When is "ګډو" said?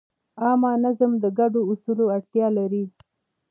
1.39-1.61